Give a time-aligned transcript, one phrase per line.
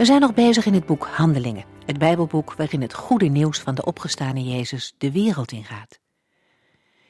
[0.00, 3.74] We zijn nog bezig in het boek Handelingen, het Bijbelboek waarin het goede nieuws van
[3.74, 6.00] de opgestane Jezus de wereld ingaat.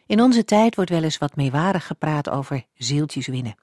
[0.07, 3.55] In onze tijd wordt wel eens wat meewarig gepraat over zieltjes winnen.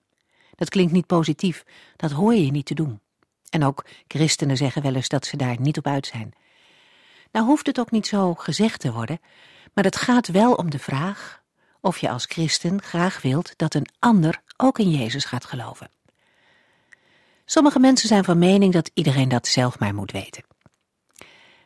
[0.56, 1.64] Dat klinkt niet positief,
[1.96, 3.02] dat hoor je niet te doen.
[3.50, 6.34] En ook christenen zeggen wel eens dat ze daar niet op uit zijn.
[7.32, 9.20] Nou hoeft het ook niet zo gezegd te worden,
[9.74, 11.44] maar het gaat wel om de vraag
[11.82, 15.97] of je als christen graag wilt dat een ander ook in Jezus gaat geloven.
[17.50, 20.44] Sommige mensen zijn van mening dat iedereen dat zelf maar moet weten.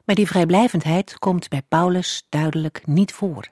[0.06, 3.48] Maar die vrijblijvendheid komt bij Paulus duidelijk niet voor.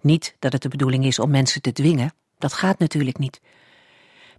[0.00, 3.40] Niet dat het de bedoeling is om mensen te dwingen, dat gaat natuurlijk niet.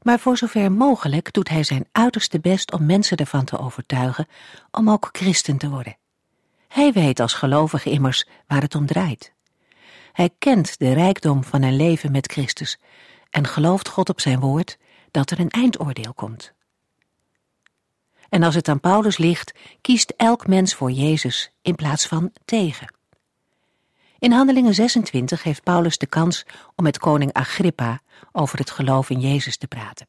[0.01, 4.27] Maar voor zover mogelijk doet hij zijn uiterste best om mensen ervan te overtuigen
[4.71, 5.97] om ook christen te worden.
[6.67, 9.33] Hij weet als gelovige immers waar het om draait.
[10.11, 12.77] Hij kent de rijkdom van een leven met Christus
[13.29, 14.77] en gelooft God op zijn woord
[15.11, 16.55] dat er een eindoordeel komt.
[18.29, 22.95] En als het aan Paulus ligt, kiest elk mens voor Jezus in plaats van tegen.
[24.19, 29.19] In Handelingen 26 heeft Paulus de kans om met koning Agrippa over het geloof in
[29.19, 30.07] Jezus te praten.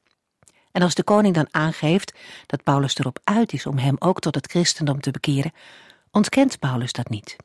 [0.72, 2.14] En als de koning dan aangeeft
[2.46, 5.52] dat Paulus erop uit is om hem ook tot het christendom te bekeren,
[6.10, 7.36] ontkent Paulus dat niet.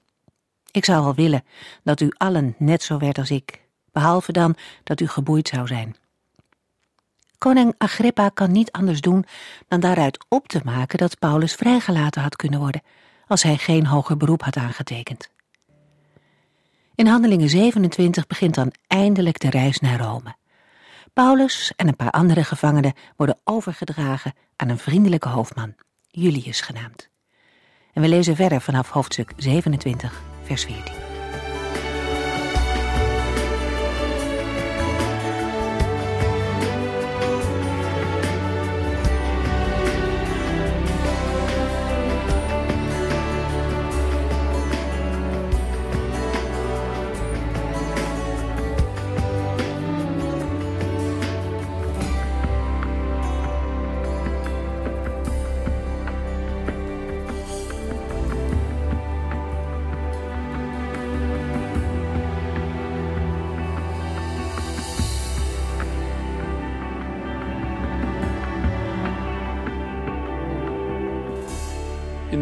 [0.72, 1.44] Ik zou wel willen
[1.84, 3.62] dat u allen net zo werd als ik,
[3.92, 5.96] behalve dan dat u geboeid zou zijn.
[7.44, 9.26] Koning Agrippa kan niet anders doen
[9.68, 12.82] dan daaruit op te maken dat Paulus vrijgelaten had kunnen worden,
[13.28, 15.30] als hij geen hoger beroep had aangetekend.
[16.96, 20.36] In Handelingen 27 begint dan eindelijk de reis naar Rome.
[21.14, 25.76] Paulus en een paar andere gevangenen worden overgedragen aan een vriendelijke hoofdman,
[26.08, 27.10] Julius genaamd.
[27.94, 31.03] En we lezen verder vanaf hoofdstuk 27, vers 14.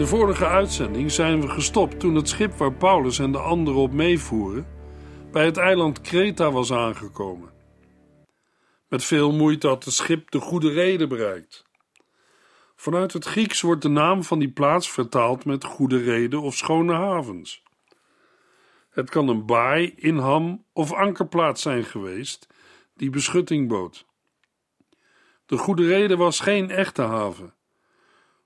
[0.01, 3.91] De vorige uitzending zijn we gestopt toen het schip waar Paulus en de anderen op
[3.91, 4.67] meevoeren
[5.31, 7.49] bij het eiland Kreta was aangekomen.
[8.87, 11.65] Met veel moeite had het schip de goede reden bereikt.
[12.75, 16.93] Vanuit het Grieks wordt de naam van die plaats vertaald met goede reden of schone
[16.93, 17.63] havens.
[18.89, 22.47] Het kan een baai, inham of ankerplaats zijn geweest
[22.93, 24.05] die beschutting bood.
[25.45, 27.53] De goede reden was geen echte haven.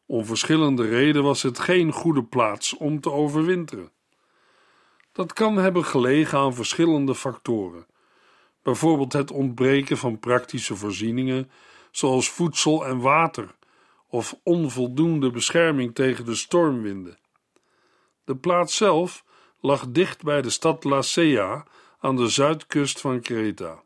[0.05, 3.91] Om verschillende redenen was het geen goede plaats om te overwinteren.
[5.11, 7.85] Dat kan hebben gelegen aan verschillende factoren,
[8.63, 11.51] bijvoorbeeld het ontbreken van praktische voorzieningen
[11.91, 13.55] zoals voedsel en water
[14.07, 17.17] of onvoldoende bescherming tegen de stormwinden.
[18.23, 19.23] De plaats zelf
[19.59, 21.65] lag dicht bij de stad Lacea
[21.99, 23.83] aan de zuidkust van Kreta.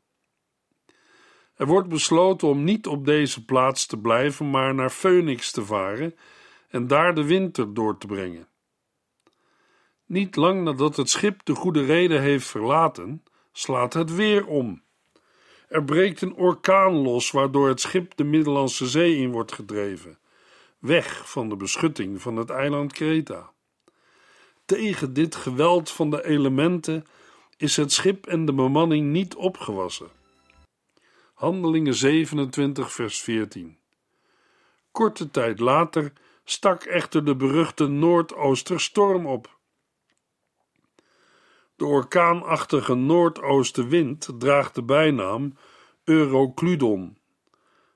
[1.60, 6.16] Er wordt besloten om niet op deze plaats te blijven, maar naar Phoenix te varen
[6.70, 8.48] en daar de winter door te brengen.
[10.06, 14.82] Niet lang nadat het schip de goede reden heeft verlaten, slaat het weer om.
[15.68, 20.20] Er breekt een orkaan los, waardoor het schip de Middellandse Zee in wordt gedreven,
[20.78, 23.52] weg van de beschutting van het eiland Kreta.
[24.66, 27.06] Tegen dit geweld van de elementen
[27.58, 30.19] is het schip en de bemanning niet opgewassen.
[31.40, 33.78] Handelingen 27, vers 14.
[34.92, 36.14] Korte tijd later
[36.44, 39.60] stak echter de beruchte Noordoosterstorm op.
[41.76, 45.58] De orkaanachtige Noordoostenwind draagt de bijnaam
[46.04, 47.18] Euroclydon.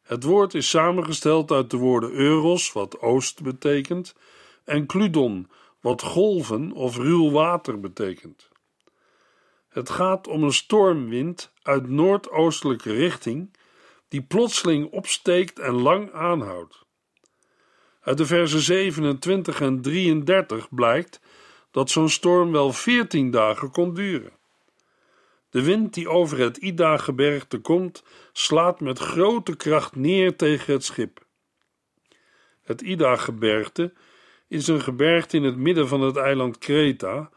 [0.02, 4.16] Het woord is samengesteld uit de woorden euros, wat oost betekent,
[4.64, 5.50] en kludon,
[5.82, 8.52] wat golven of ruw water betekent.
[9.74, 13.58] Het gaat om een stormwind uit noordoostelijke richting
[14.08, 16.86] die plotseling opsteekt en lang aanhoudt.
[18.02, 21.22] Uit de versen 27 en 33 blijkt
[21.72, 24.32] dat zo'n storm wel 14 dagen kon duren.
[25.50, 31.26] De wind die over het Ida-gebergte komt, slaat met grote kracht neer tegen het schip.
[32.64, 33.94] Het Ida-gebergte
[34.48, 37.30] is een gebergte in het midden van het eiland Kreta.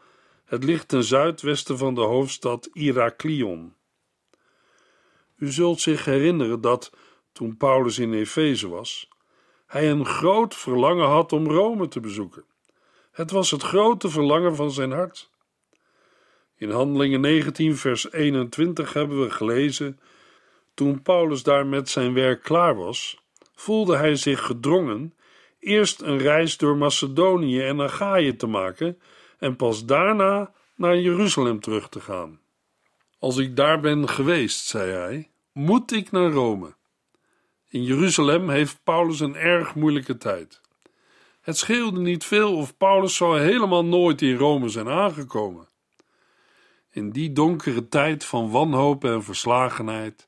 [0.47, 3.75] Het ligt ten zuidwesten van de hoofdstad Iraklion.
[5.37, 6.91] U zult zich herinneren dat,
[7.31, 9.09] toen Paulus in Efeze was,
[9.65, 12.45] hij een groot verlangen had om Rome te bezoeken.
[13.11, 15.29] Het was het grote verlangen van zijn hart.
[16.55, 19.99] In Handelingen 19, vers 21 hebben we gelezen:
[20.73, 23.19] Toen Paulus daar met zijn werk klaar was,
[23.55, 25.13] voelde hij zich gedrongen
[25.59, 28.99] eerst een reis door Macedonië en Achaïe te maken
[29.37, 32.39] en pas daarna naar Jeruzalem terug te gaan.
[33.19, 36.75] Als ik daar ben geweest, zei hij, moet ik naar Rome.
[37.69, 40.61] In Jeruzalem heeft Paulus een erg moeilijke tijd.
[41.41, 45.67] Het scheelde niet veel of Paulus zou helemaal nooit in Rome zijn aangekomen.
[46.91, 50.27] In die donkere tijd van wanhoop en verslagenheid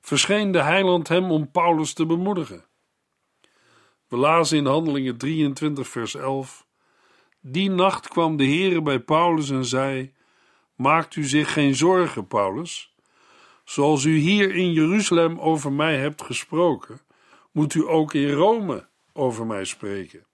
[0.00, 2.64] verscheen de heiland hem om Paulus te bemoedigen.
[4.08, 6.66] We lazen in Handelingen 23, vers 11.
[7.40, 10.12] Die nacht kwam de Heere bij Paulus en zei:
[10.74, 12.94] Maakt u zich geen zorgen, Paulus.
[13.64, 17.00] Zoals u hier in Jeruzalem over mij hebt gesproken,
[17.50, 20.24] moet u ook in Rome over mij spreken.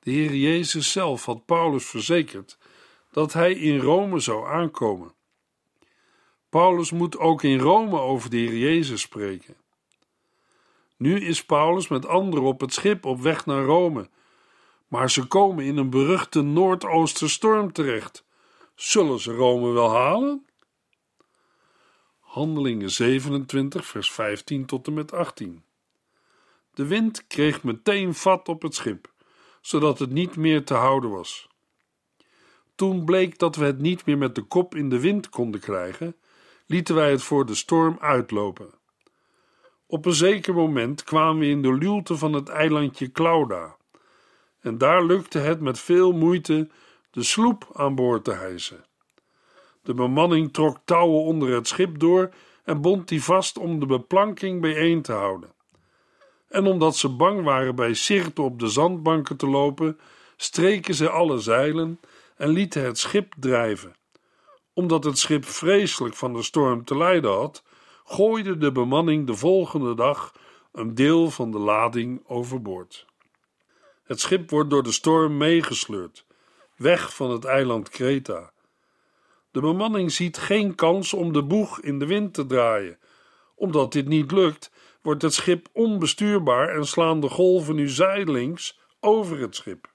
[0.00, 2.58] De Heer Jezus zelf had Paulus verzekerd
[3.10, 5.14] dat hij in Rome zou aankomen.
[6.48, 9.56] Paulus moet ook in Rome over de Heer Jezus spreken.
[10.96, 14.08] Nu is Paulus met anderen op het schip op weg naar Rome,
[14.88, 18.24] maar ze komen in een beruchte noordoosterstorm terecht.
[18.74, 20.46] Zullen ze Rome wel halen?
[22.20, 25.64] Handelingen 27, vers 15 tot en met 18.
[26.74, 29.12] De wind kreeg meteen vat op het schip,
[29.60, 31.48] zodat het niet meer te houden was.
[32.74, 36.16] Toen bleek dat we het niet meer met de kop in de wind konden krijgen,
[36.66, 38.70] lieten wij het voor de storm uitlopen.
[39.86, 43.76] Op een zeker moment kwamen we in de luwte van het eilandje Clauda,
[44.66, 46.68] en daar lukte het met veel moeite
[47.10, 48.84] de sloep aan boord te hijsen.
[49.82, 52.30] De bemanning trok touwen onder het schip door
[52.64, 55.54] en bond die vast om de beplanking bijeen te houden.
[56.48, 59.98] En omdat ze bang waren bij Sirte op de zandbanken te lopen,
[60.36, 62.00] streken ze alle zeilen
[62.36, 63.94] en lieten het schip drijven.
[64.72, 67.62] Omdat het schip vreselijk van de storm te lijden had,
[68.04, 70.32] gooide de bemanning de volgende dag
[70.72, 73.06] een deel van de lading overboord.
[74.06, 76.24] Het schip wordt door de storm meegesleurd,
[76.76, 78.52] weg van het eiland Kreta.
[79.50, 82.98] De bemanning ziet geen kans om de boeg in de wind te draaien.
[83.54, 84.70] Omdat dit niet lukt,
[85.02, 89.90] wordt het schip onbestuurbaar en slaan de golven nu zijdelings over het schip.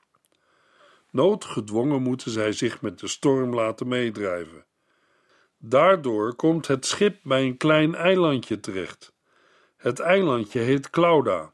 [1.12, 4.66] Noodgedwongen moeten zij zich met de storm laten meedrijven.
[5.58, 9.14] Daardoor komt het schip bij een klein eilandje terecht.
[9.78, 11.54] Het eilandje heet Clauda,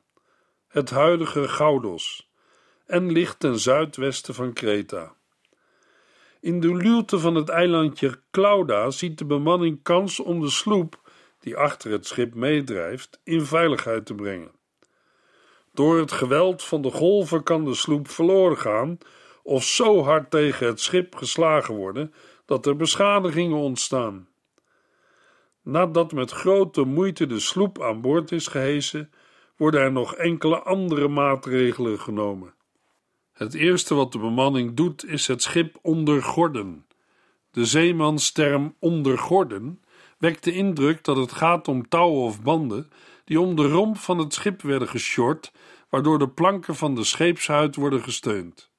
[0.68, 2.27] het huidige Gaudos,
[2.88, 5.16] en ligt ten zuidwesten van Kreta.
[6.40, 11.02] In de luwte van het eilandje Clauda ziet de bemanning kans om de sloep,
[11.40, 14.52] die achter het schip meedrijft, in veiligheid te brengen.
[15.74, 18.98] Door het geweld van de golven kan de sloep verloren gaan
[19.44, 22.14] of zo hard tegen het schip geslagen worden
[22.46, 24.28] dat er beschadigingen ontstaan.
[25.62, 29.12] Nadat met grote moeite de sloep aan boord is gehesen,
[29.56, 32.54] worden er nog enkele andere maatregelen genomen.
[33.38, 36.86] Het eerste wat de bemanning doet is het schip ondergorden.
[37.52, 39.82] De zeemansterm ondergorden
[40.18, 42.90] wekt de indruk dat het gaat om touwen of banden
[43.26, 45.52] die om de romp van het schip werden geshort,
[45.90, 48.72] waardoor de planken van de scheepshuid worden gesteund.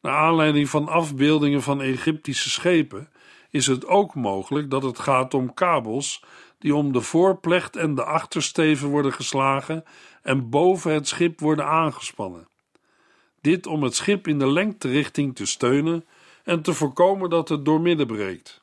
[0.00, 3.10] Naar aanleiding van afbeeldingen van Egyptische schepen
[3.50, 6.24] is het ook mogelijk dat het gaat om kabels
[6.58, 9.84] die om de voorplecht en de achtersteven worden geslagen
[10.22, 12.50] en boven het schip worden aangespannen.
[13.42, 16.06] Dit om het schip in de lengterichting te steunen
[16.44, 18.60] en te voorkomen dat het doormidden breekt.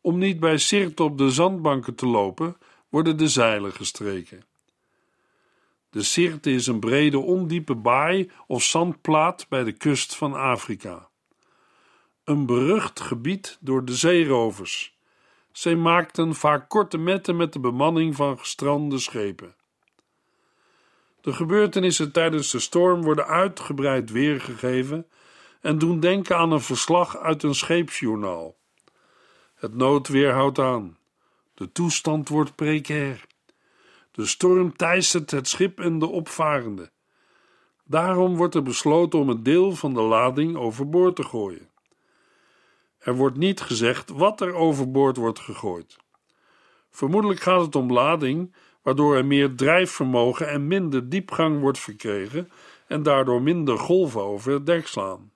[0.00, 2.56] Om niet bij Sirte op de zandbanken te lopen,
[2.88, 4.44] worden de zeilen gestreken.
[5.90, 11.08] De Sirte is een brede ondiepe baai of zandplaat bij de kust van Afrika.
[12.24, 14.96] Een berucht gebied door de zeerovers.
[15.52, 19.54] Zij maakten vaak korte metten met de bemanning van gestrande schepen.
[21.22, 25.06] De gebeurtenissen tijdens de storm worden uitgebreid weergegeven
[25.60, 28.56] en doen denken aan een verslag uit een scheepsjournaal.
[29.54, 30.98] Het noodweer houdt aan.
[31.54, 33.24] De toestand wordt precair.
[34.10, 36.90] De storm teistert het schip en de opvarenden.
[37.84, 41.70] Daarom wordt er besloten om een deel van de lading overboord te gooien.
[42.98, 45.96] Er wordt niet gezegd wat er overboord wordt gegooid.
[46.90, 52.50] Vermoedelijk gaat het om lading, waardoor er meer drijfvermogen en minder diepgang wordt verkregen
[52.86, 55.32] en daardoor minder golven over het dek slaan.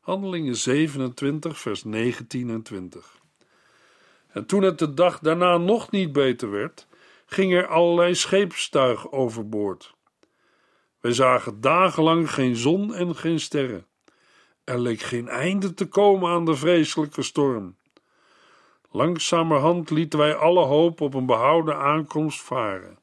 [0.00, 3.22] Handelingen 27, vers 19 en 20.
[4.28, 6.86] En toen het de dag daarna nog niet beter werd,
[7.26, 9.94] ging er allerlei scheepstuig overboord.
[11.00, 13.86] Wij zagen dagenlang geen zon en geen sterren.
[14.64, 17.76] Er leek geen einde te komen aan de vreselijke storm.
[18.96, 22.98] Langzamerhand lieten wij alle hoop op een behouden aankomst varen.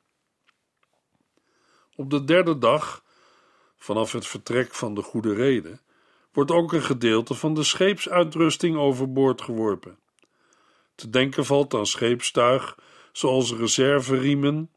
[1.96, 3.04] Op de derde dag,
[3.78, 5.82] vanaf het vertrek van de Goede Reden,
[6.34, 10.00] wordt ook een gedeelte van de scheepsuitrusting overboord geworpen.
[10.96, 12.78] Te denken valt aan scheepstuig
[13.12, 14.72] zoals reserveriemen,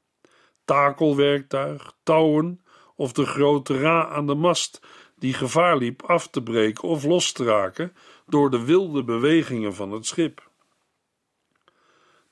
[0.64, 2.64] takelwerktuig, touwen
[2.96, 4.80] of de grote ra aan de mast
[5.16, 9.90] die gevaar liep af te breken of los te raken door de wilde bewegingen van
[9.90, 10.52] het schip.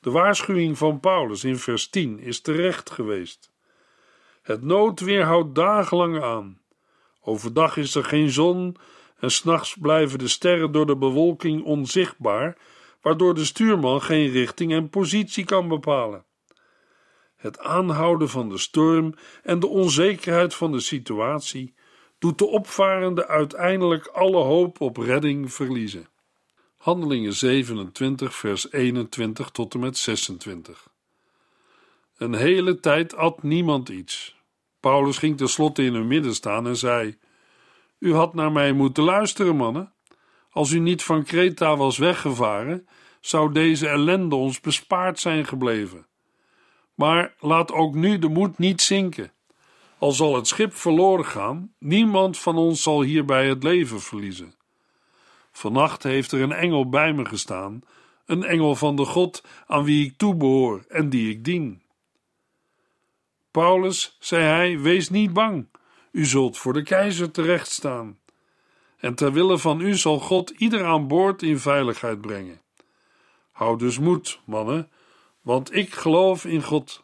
[0.03, 3.51] De waarschuwing van Paulus in vers 10 is terecht geweest.
[4.43, 6.61] Het noodweer houdt dagenlang aan.
[7.21, 8.77] Overdag is er geen zon
[9.19, 12.57] en s'nachts blijven de sterren door de bewolking onzichtbaar,
[13.01, 16.25] waardoor de stuurman geen richting en positie kan bepalen.
[17.37, 21.75] Het aanhouden van de storm en de onzekerheid van de situatie
[22.19, 26.07] doet de opvarende uiteindelijk alle hoop op redding verliezen.
[26.83, 30.89] Handelingen 27, vers 21 tot en met 26.
[32.17, 34.37] Een hele tijd at niemand iets.
[34.81, 37.17] Paulus ging tenslotte in hun midden staan en zei:
[37.99, 39.93] U had naar mij moeten luisteren, mannen.
[40.51, 42.89] Als u niet van Kreta was weggevaren,
[43.21, 46.07] zou deze ellende ons bespaard zijn gebleven.
[46.95, 49.33] Maar laat ook nu de moed niet zinken.
[49.99, 54.55] Al zal het schip verloren gaan, niemand van ons zal hierbij het leven verliezen.
[55.53, 57.83] Vannacht heeft er een engel bij me gestaan,
[58.27, 61.83] een engel van de God aan wie ik toebehoor en die ik dien.
[63.51, 65.67] Paulus, zei hij, wees niet bang,
[66.13, 68.19] u zult voor de keizer terechtstaan.
[68.97, 72.61] En ter wille van u zal God ieder aan boord in veiligheid brengen.
[73.53, 74.91] Houd dus moed, mannen,
[75.41, 77.03] want ik geloof in God.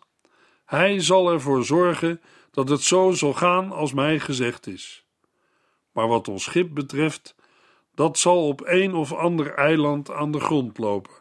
[0.65, 5.05] Hij zal ervoor zorgen dat het zo zal gaan als mij gezegd is.
[5.93, 7.35] Maar wat ons schip betreft,
[7.99, 11.13] dat zal op een of ander eiland aan de grond lopen.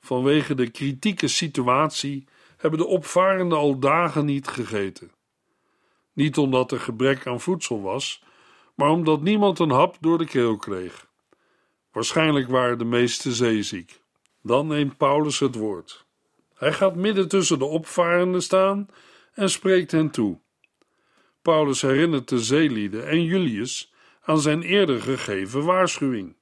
[0.00, 5.10] Vanwege de kritieke situatie hebben de opvarenden al dagen niet gegeten.
[6.12, 8.22] Niet omdat er gebrek aan voedsel was,
[8.74, 11.10] maar omdat niemand een hap door de keel kreeg.
[11.92, 14.00] Waarschijnlijk waren de meesten zeeziek.
[14.42, 16.06] Dan neemt Paulus het woord.
[16.54, 18.88] Hij gaat midden tussen de opvarenden staan
[19.32, 20.40] en spreekt hen toe.
[21.42, 23.94] Paulus herinnert de zeelieden en Julius
[24.26, 26.36] aan zijn eerder gegeven waarschuwing.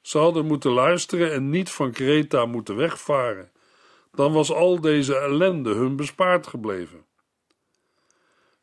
[0.00, 3.50] Ze hadden moeten luisteren en niet van Kreta moeten wegvaren.
[4.12, 7.04] Dan was al deze ellende hun bespaard gebleven.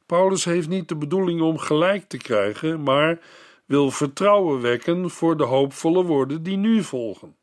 [0.05, 3.19] Paulus heeft niet de bedoeling om gelijk te krijgen, maar
[3.65, 7.35] wil vertrouwen wekken voor de hoopvolle woorden die nu volgen.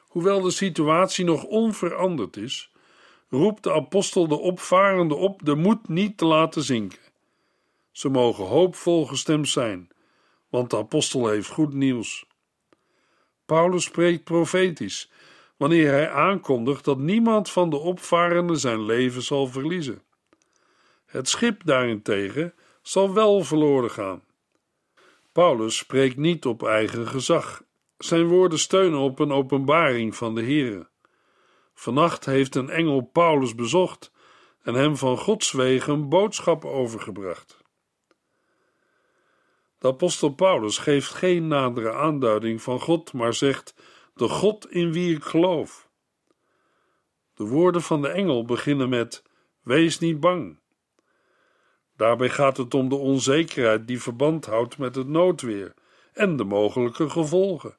[0.00, 2.72] Hoewel de situatie nog onveranderd is,
[3.28, 7.03] roept de apostel de opvarenden op de moed niet te laten zinken.
[7.94, 9.88] Ze mogen hoopvol gestemd zijn,
[10.48, 12.26] want de apostel heeft goed nieuws.
[13.46, 15.10] Paulus spreekt profetisch
[15.56, 20.02] wanneer hij aankondigt dat niemand van de opvarenden zijn leven zal verliezen.
[21.06, 24.22] Het schip daarentegen zal wel verloren gaan.
[25.32, 27.62] Paulus spreekt niet op eigen gezag.
[27.98, 30.88] Zijn woorden steunen op een openbaring van de Here.
[31.74, 34.12] Vannacht heeft een engel Paulus bezocht
[34.62, 37.63] en hem van Gods wegen een boodschap overgebracht.
[39.84, 43.74] De apostel Paulus geeft geen nadere aanduiding van God, maar zegt:
[44.14, 45.88] De God in wie ik geloof.
[47.34, 49.22] De woorden van de engel beginnen met:
[49.62, 50.58] Wees niet bang.
[51.96, 55.74] Daarbij gaat het om de onzekerheid die verband houdt met het noodweer
[56.12, 57.76] en de mogelijke gevolgen.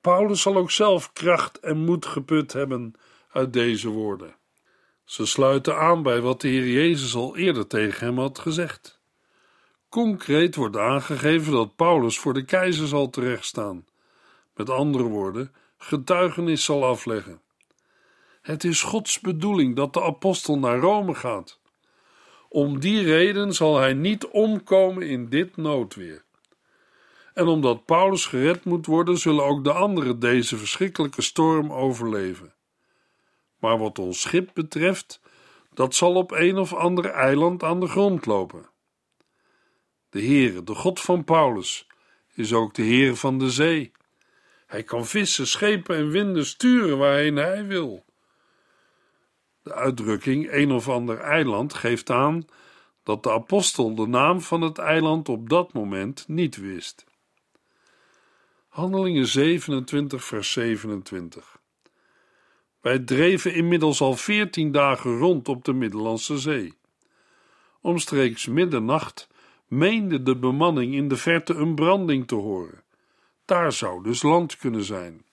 [0.00, 2.92] Paulus zal ook zelf kracht en moed geput hebben
[3.32, 4.36] uit deze woorden.
[5.04, 8.97] Ze sluiten aan bij wat de Heer Jezus al eerder tegen hem had gezegd.
[9.88, 13.86] Concreet wordt aangegeven dat Paulus voor de keizer zal terechtstaan.
[14.54, 17.40] Met andere woorden, getuigenis zal afleggen.
[18.42, 21.60] Het is Gods bedoeling dat de apostel naar Rome gaat.
[22.48, 26.24] Om die reden zal hij niet omkomen in dit noodweer.
[27.34, 32.54] En omdat Paulus gered moet worden, zullen ook de anderen deze verschrikkelijke storm overleven.
[33.58, 35.20] Maar wat ons schip betreft,
[35.74, 38.68] dat zal op een of ander eiland aan de grond lopen.
[40.10, 41.86] De Heere, de God van Paulus,
[42.34, 43.92] is ook de Heer van de zee.
[44.66, 48.04] Hij kan vissen, schepen en winden sturen waarheen hij wil.
[49.62, 52.46] De uitdrukking een of ander eiland geeft aan
[53.02, 57.04] dat de apostel de naam van het eiland op dat moment niet wist.
[58.68, 61.58] Handelingen 27, vers 27.
[62.80, 66.74] Wij dreven inmiddels al veertien dagen rond op de Middellandse Zee.
[67.80, 69.28] Omstreeks middernacht
[69.68, 72.82] meende de bemanning in de verte een branding te horen.
[73.44, 75.24] Daar zou dus land kunnen zijn.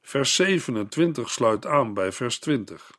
[0.00, 2.90] Vers 27 sluit aan bij vers 20.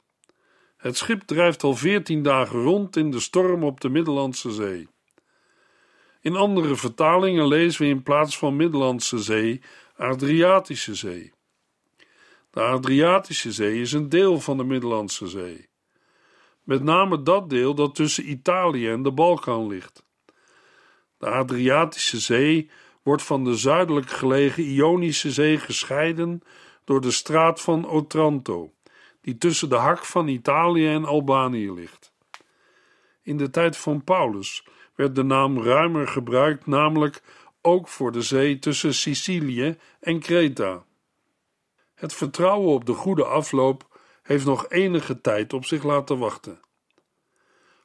[0.78, 4.88] Het schip drijft al veertien dagen rond in de storm op de Middellandse Zee.
[6.22, 9.62] In andere vertalingen lezen we in plaats van Middellandse Zee
[9.96, 11.34] Adriatische Zee.
[12.50, 15.68] De Adriatische Zee is een deel van de Middellandse Zee.
[16.64, 20.04] Met name dat deel dat tussen Italië en de Balkan ligt.
[21.18, 22.70] De Adriatische Zee
[23.04, 26.42] wordt van de zuidelijk gelegen Ionische Zee gescheiden
[26.84, 28.74] door de straat van Otranto,
[29.22, 32.14] die tussen de hak van Italië en Albanië ligt.
[33.22, 34.66] In de tijd van Paulus
[34.96, 37.22] werd de naam ruimer gebruikt, namelijk
[37.62, 40.84] ook voor de zee tussen Sicilië en Kreta.
[41.96, 43.93] Het vertrouwen op de goede afloop
[44.24, 46.60] heeft nog enige tijd op zich laten wachten.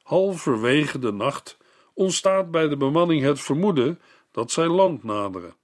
[0.03, 1.57] Halverwege de nacht
[1.93, 5.55] ontstaat bij de bemanning het vermoeden dat zij land naderen.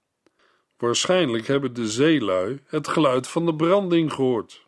[0.76, 4.66] Waarschijnlijk hebben de zeelui het geluid van de branding gehoord.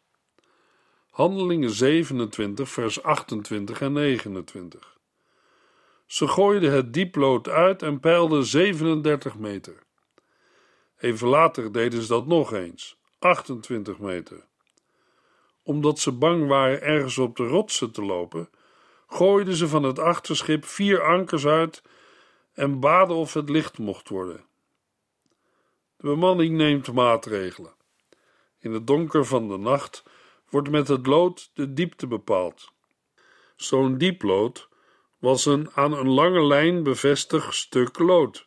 [1.11, 4.99] Handelingen 27, vers 28 en 29.
[6.07, 9.83] Ze gooiden het dieplood uit en peilden 37 meter.
[10.99, 14.48] Even later deden ze dat nog eens, 28 meter.
[15.69, 18.51] Omdat ze bang waren ergens op de rotsen te lopen,
[19.07, 21.83] gooiden ze van het achterschip vier ankers uit
[22.53, 24.45] en baden of het licht mocht worden.
[25.97, 27.73] De bemanning neemt maatregelen.
[28.59, 30.03] In het donker van de nacht
[30.51, 32.73] wordt met het lood de diepte bepaald.
[33.57, 34.69] Zo'n dieplood
[35.19, 38.45] was een aan een lange lijn bevestigd stuk lood,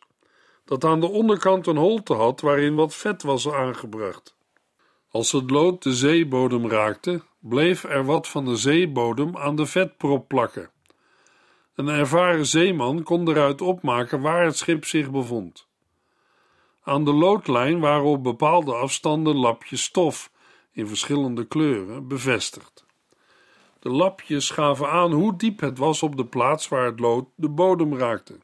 [0.64, 4.36] dat aan de onderkant een holte had waarin wat vet was aangebracht.
[5.12, 10.28] Als het lood de zeebodem raakte, bleef er wat van de zeebodem aan de vetprop
[10.28, 10.70] plakken.
[11.74, 15.68] Een ervaren zeeman kon eruit opmaken waar het schip zich bevond.
[16.82, 20.32] Aan de loodlijn waren op bepaalde afstanden lapjes stof
[20.72, 22.86] in verschillende kleuren bevestigd.
[23.78, 27.48] De lapjes gaven aan hoe diep het was op de plaats waar het lood de
[27.48, 28.38] bodem raakte.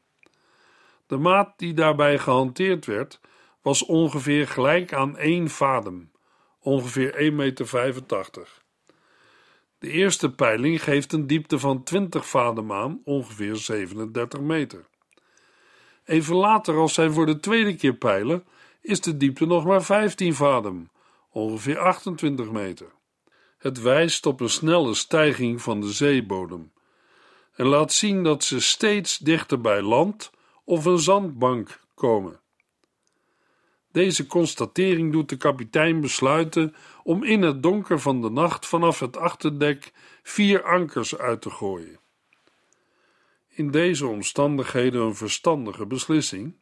[1.07, 3.19] De maat die daarbij gehanteerd werd,
[3.61, 6.11] was ongeveer gelijk aan één vadem,
[6.69, 8.61] ongeveer 1,85 meter.
[9.79, 14.85] De eerste peiling geeft een diepte van 20 vadem aan, ongeveer 37 meter.
[16.05, 18.43] Even later, als zij voor de tweede keer peilen,
[18.81, 20.89] is de diepte nog maar 15 vadem,
[21.29, 22.87] ongeveer 28 meter.
[23.57, 26.71] Het wijst op een snelle stijging van de zeebodem
[27.55, 30.31] en laat zien dat ze steeds dichter bij land
[30.63, 32.39] of een zandbank komen.
[33.91, 39.17] Deze constatering doet de kapitein besluiten om in het donker van de nacht vanaf het
[39.17, 39.91] achterdek
[40.23, 41.99] vier ankers uit te gooien.
[43.47, 46.55] In deze omstandigheden een verstandige beslissing,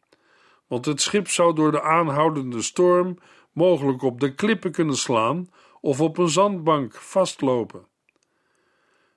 [0.66, 3.18] want het schip zou door de aanhoudende storm
[3.52, 7.86] mogelijk op de klippen kunnen slaan of op een zandbank vastlopen.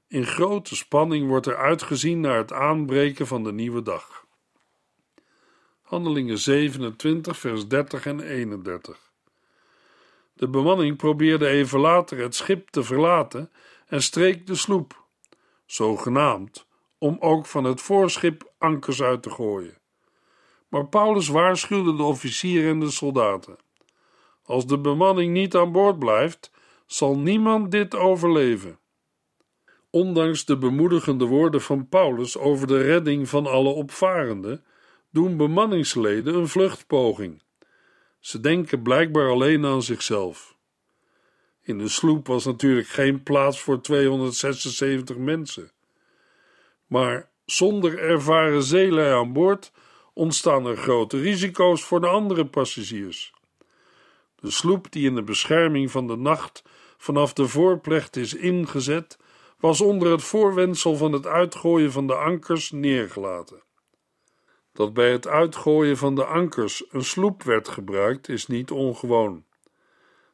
[0.07, 4.25] In grote spanning wordt er uitgezien naar het aanbreken van de nieuwe dag.
[5.91, 9.11] Handelingen 27, vers 30 en 31.
[10.33, 13.51] De bemanning probeerde even later het schip te verlaten
[13.87, 15.05] en streek de sloep,
[15.65, 19.77] zogenaamd, om ook van het voorschip ankers uit te gooien.
[20.67, 23.55] Maar Paulus waarschuwde de officieren en de soldaten.
[24.43, 26.51] Als de bemanning niet aan boord blijft,
[26.85, 28.79] zal niemand dit overleven.
[29.89, 34.65] Ondanks de bemoedigende woorden van Paulus over de redding van alle opvarenden,
[35.11, 37.41] doen bemanningsleden een vluchtpoging.
[38.19, 40.55] Ze denken blijkbaar alleen aan zichzelf.
[41.61, 45.71] In de sloep was natuurlijk geen plaats voor 276 mensen.
[46.87, 49.71] Maar zonder ervaren zeelui aan boord
[50.13, 53.33] ontstaan er grote risico's voor de andere passagiers.
[54.35, 56.63] De sloep die in de bescherming van de nacht
[56.97, 59.17] vanaf de voorplecht is ingezet,
[59.59, 63.61] was onder het voorwendsel van het uitgooien van de ankers neergelaten.
[64.73, 69.43] Dat bij het uitgooien van de ankers een sloep werd gebruikt, is niet ongewoon.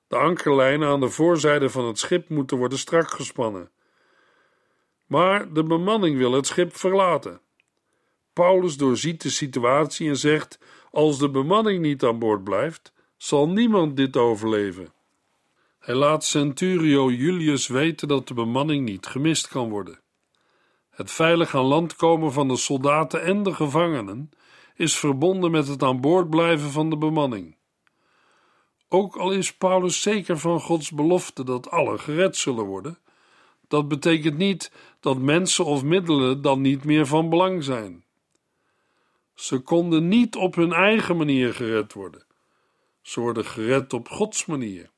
[0.08, 3.72] De ankerlijnen aan de voorzijde van het schip moeten worden strak gespannen.
[5.06, 7.42] Maar de bemanning wil het schip verlaten.
[8.34, 10.60] Paulus doorziet de situatie en zegt:
[10.92, 14.94] Als de bemanning niet aan boord blijft, zal niemand dit overleven.
[15.80, 20.00] Hij laat Centurio Julius weten dat de bemanning niet gemist kan worden.
[20.98, 24.32] Het veilig aan land komen van de soldaten en de gevangenen
[24.76, 27.56] is verbonden met het aan boord blijven van de bemanning.
[28.90, 32.98] Ook al is Paulus zeker van Gods belofte dat alle gered zullen worden,
[33.68, 38.04] dat betekent niet dat mensen of middelen dan niet meer van belang zijn.
[39.34, 42.26] Ze konden niet op hun eigen manier gered worden.
[43.02, 44.90] Ze worden gered op Gods manier.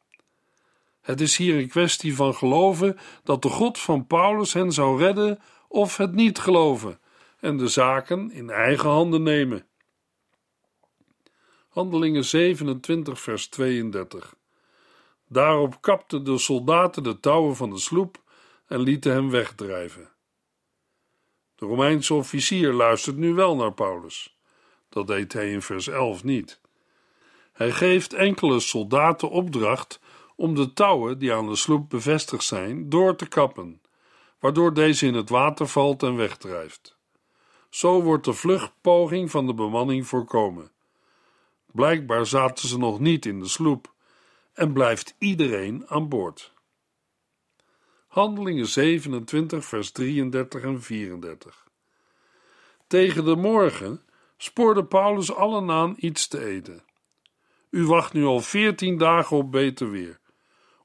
[1.02, 5.40] Het is hier een kwestie van geloven dat de God van Paulus hen zou redden
[5.70, 7.00] of het niet geloven
[7.40, 9.68] en de zaken in eigen handen nemen.
[11.70, 14.36] Handelingen 27, vers 32.
[15.28, 18.22] Daarop kapten de soldaten de touwen van de sloep
[18.68, 20.10] en lieten hem wegdrijven.
[21.56, 24.38] De Romeinse officier luistert nu wel naar Paulus.
[24.90, 26.62] Dat deed hij in vers 11 niet.
[27.54, 30.00] Hij geeft enkele soldaten opdracht
[30.36, 33.82] om de touwen die aan de sloep bevestigd zijn door te kappen,
[34.40, 36.98] waardoor deze in het water valt en wegdrijft.
[37.70, 40.72] Zo wordt de vluchtpoging van de bemanning voorkomen.
[41.72, 43.94] Blijkbaar zaten ze nog niet in de sloep
[44.54, 46.54] en blijft iedereen aan boord.
[48.08, 51.68] Handelingen 27, vers 33 en 34.
[52.88, 54.02] Tegen de morgen
[54.38, 56.84] spoorde Paulus allen aan iets te eten.
[57.70, 60.20] U wacht nu al veertien dagen op beter weer.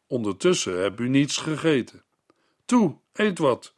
[0.07, 2.04] Ondertussen hebt u niets gegeten.
[3.13, 3.75] Eet wat.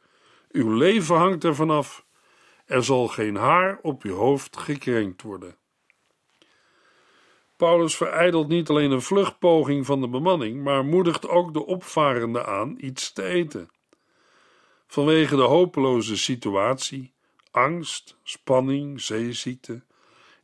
[0.51, 2.07] Uw leven hangt ervan af.
[2.65, 5.57] Er zal geen haar op uw hoofd gekrenkt worden.
[7.57, 12.75] Paulus verijdelt niet alleen een vluchtpoging van de bemanning, maar moedigt ook de opvarenden aan
[12.79, 13.71] iets te eten.
[14.87, 17.13] Vanwege de hopeloze situatie,
[17.51, 19.83] angst, spanning, zeeziekte,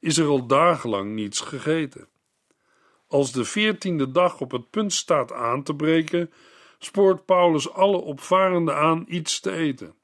[0.01, 2.09] is er al dagenlang niets gegeten.
[3.07, 6.33] Als de veertiende dag op het punt staat aan te breken,
[6.85, 9.95] spoort Paulus alle opvarenden aan iets te eten.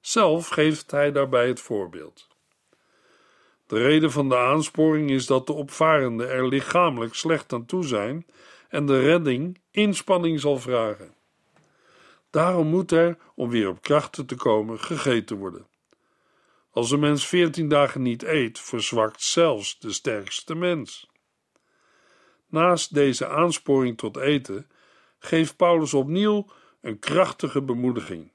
[0.00, 2.28] Zelf geeft hij daarbij het voorbeeld.
[3.66, 8.26] De reden van de aansporing is dat de opvarenden er lichamelijk slecht aan toe zijn
[8.68, 11.14] en de redding inspanning zal vragen.
[12.30, 15.66] Daarom moet er, om weer op krachten te komen, gegeten worden.
[16.70, 21.10] Als een mens veertien dagen niet eet, verzwakt zelfs de sterkste mens.
[22.46, 24.70] Naast deze aansporing tot eten
[25.24, 26.46] geeft Paulus opnieuw
[26.80, 28.32] een krachtige bemoediging.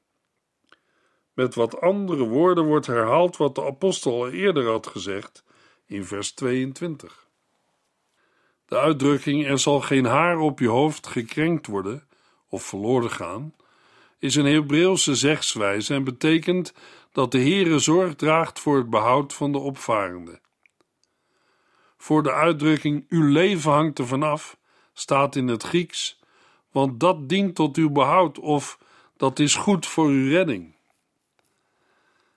[1.34, 5.44] Met wat andere woorden wordt herhaald wat de apostel al eerder had gezegd
[5.86, 7.28] in vers 22.
[8.66, 12.08] De uitdrukking er zal geen haar op je hoofd gekrenkt worden
[12.50, 13.56] of verloren gaan,
[14.20, 16.74] is een Hebreeuwse zegswijze en betekent
[17.12, 20.40] dat de Heere zorg draagt voor het behoud van de opvarende.
[21.98, 24.58] Voor de uitdrukking uw leven hangt er vanaf
[24.94, 26.20] staat in het Grieks,
[26.72, 28.80] want dat dient tot uw behoud of
[29.18, 30.76] dat is goed voor uw redding.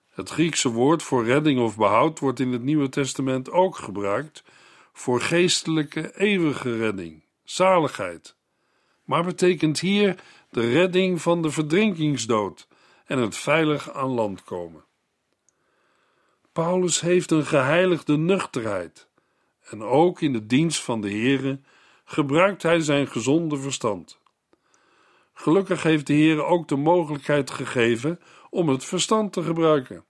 [0.09, 4.43] Het Griekse woord voor redding of behoud wordt in het Nieuwe Testament ook gebruikt
[4.93, 8.35] voor geestelijke eeuwige redding, zaligheid,
[9.03, 12.67] maar betekent hier de redding van de verdrinkingsdood
[13.05, 14.83] en het veilig aan land komen.
[16.51, 19.07] Paulus heeft een geheiligde nuchterheid
[19.61, 21.59] en ook in de dienst van de Heere
[22.05, 24.20] gebruikt hij zijn gezonde verstand.
[25.41, 30.05] Gelukkig heeft de Heer ook de mogelijkheid gegeven om het verstand te gebruiken.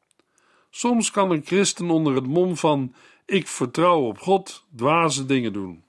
[0.70, 2.94] Soms kan een christen onder het mom van
[3.26, 5.84] ik vertrouw op God dwaze dingen doen.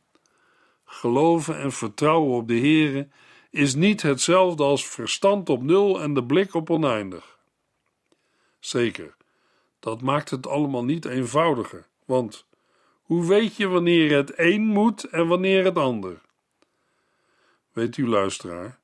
[0.85, 3.09] Geloven en vertrouwen op de Heere
[3.51, 7.39] is niet hetzelfde als verstand op nul en de blik op oneindig.
[8.59, 9.17] Zeker,
[9.81, 12.47] dat maakt het allemaal niet eenvoudiger, want
[13.03, 16.21] hoe weet je wanneer het een moet en wanneer het ander?
[17.73, 18.81] Weet u, luisteraar,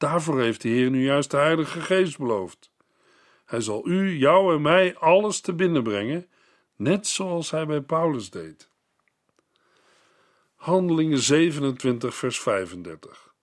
[0.00, 2.70] daarvoor heeft de Heer nu juist de Heilige Geest beloofd.
[3.44, 6.28] Hij zal u, jou en mij alles te binnen brengen,
[6.76, 8.70] net zoals hij bij Paulus deed.
[10.54, 13.34] Handelingen 27, vers 35.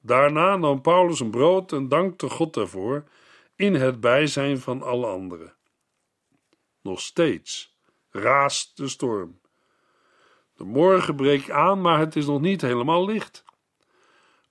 [0.00, 3.04] Daarna nam Paulus een brood en dankte God daarvoor
[3.56, 5.54] in het bijzijn van alle anderen.
[6.82, 7.76] Nog steeds
[8.10, 9.40] raast de storm.
[10.56, 13.44] De morgen breekt aan, maar het is nog niet helemaal licht.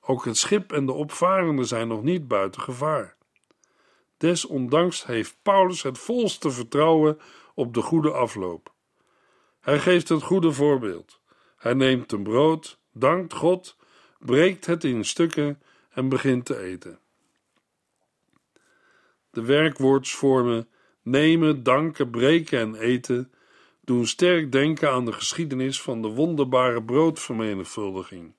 [0.08, 3.16] Ook het schip en de opvarenden zijn nog niet buiten gevaar.
[4.18, 7.20] Desondanks heeft Paulus het volste vertrouwen
[7.54, 8.74] op de goede afloop.
[9.60, 11.20] Hij geeft het goede voorbeeld.
[11.58, 13.78] Hij neemt een brood, dankt God,
[14.20, 17.00] breekt het in stukken en begint te eten.
[19.30, 20.70] De werkwoordsvormen
[21.02, 23.32] nemen, danken, breken en eten
[23.82, 28.34] doen sterk denken aan de geschiedenis van de wonderbare broodvermenigvuldiging.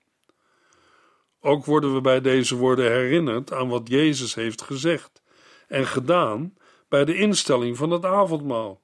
[1.46, 5.22] Ook worden we bij deze woorden herinnerd aan wat Jezus heeft gezegd
[5.68, 6.54] en gedaan
[6.88, 8.80] bij de instelling van het avondmaal.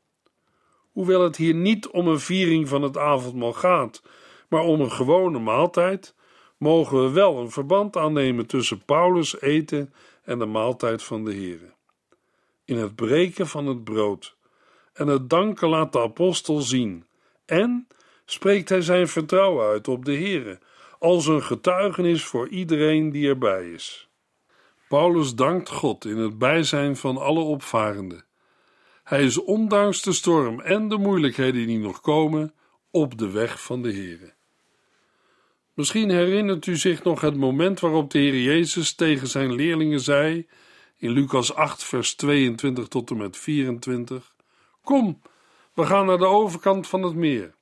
[0.93, 4.03] Hoewel het hier niet om een viering van het avondmaal gaat,
[4.49, 6.15] maar om een gewone maaltijd,
[6.57, 11.75] mogen we wel een verband aannemen tussen Paulus' eten en de maaltijd van de Heer.
[12.65, 14.37] In het breken van het brood
[14.93, 17.07] en het danken laat de apostel zien
[17.45, 17.87] en
[18.25, 20.59] spreekt hij zijn vertrouwen uit op de Heer
[21.03, 24.09] als een getuigenis voor iedereen die erbij is.
[24.89, 28.25] Paulus dankt God in het bijzijn van alle opvarenden.
[29.05, 32.55] Hij is ondanks de storm en de moeilijkheden die nog komen
[32.91, 34.35] op de weg van de Heer.
[35.75, 40.49] Misschien herinnert u zich nog het moment waarop de Heer Jezus tegen zijn leerlingen zei
[40.97, 44.35] in Lucas 8, vers 22 tot en met 24:
[44.83, 45.23] Kom,
[45.75, 47.55] we gaan naar de overkant van het meer.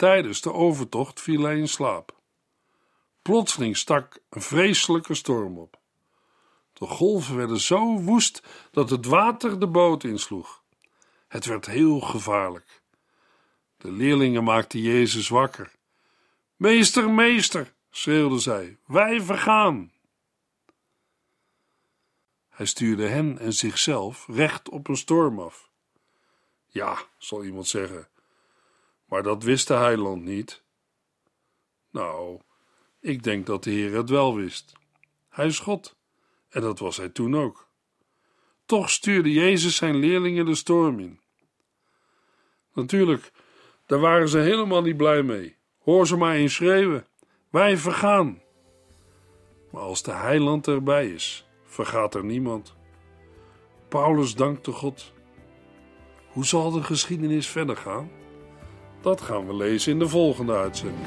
[0.00, 2.16] Tijdens de overtocht viel hij in slaap.
[3.22, 5.78] Plotseling stak een vreselijke storm op.
[6.72, 10.62] De golven werden zo woest dat het water de boot insloeg.
[11.28, 12.82] Het werd heel gevaarlijk.
[13.76, 15.72] De leerlingen maakten Jezus wakker.
[16.56, 19.92] Meester, meester, schreeuwden zij, wij vergaan.
[22.48, 25.70] Hij stuurde hen en zichzelf recht op een storm af.
[26.66, 28.09] Ja, zal iemand zeggen,
[29.10, 30.62] maar dat wist de heiland niet.
[31.90, 32.40] Nou,
[33.00, 34.72] ik denk dat de Heer het wel wist.
[35.28, 35.96] Hij is God,
[36.48, 37.68] en dat was hij toen ook.
[38.66, 41.20] Toch stuurde Jezus zijn leerlingen de storm in.
[42.72, 43.32] Natuurlijk,
[43.86, 45.56] daar waren ze helemaal niet blij mee.
[45.78, 47.06] Hoor ze maar eens schreeuwen:
[47.50, 48.42] Wij vergaan.
[49.70, 52.76] Maar als de heiland erbij is, vergaat er niemand.
[53.88, 55.12] Paulus dankte God.
[56.32, 58.19] Hoe zal de geschiedenis verder gaan?
[59.00, 61.06] Dat gaan we lezen in de volgende uitzending.